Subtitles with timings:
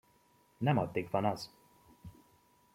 [0.57, 1.51] Nem addig van az!